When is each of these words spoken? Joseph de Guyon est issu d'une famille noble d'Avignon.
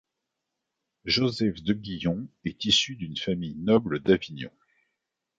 Joseph 1.05 1.61
de 1.61 1.75
Guyon 1.75 2.27
est 2.43 2.65
issu 2.65 2.95
d'une 2.95 3.15
famille 3.17 3.53
noble 3.59 3.99
d'Avignon. 3.99 4.49